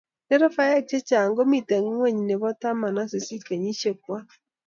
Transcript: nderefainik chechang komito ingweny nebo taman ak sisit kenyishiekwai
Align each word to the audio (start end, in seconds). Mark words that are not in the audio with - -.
nderefainik 0.25 0.85
chechang 0.89 1.35
komito 1.37 1.73
ingweny 1.81 2.19
nebo 2.27 2.47
taman 2.61 3.01
ak 3.01 3.09
sisit 3.11 3.41
kenyishiekwai 3.47 4.25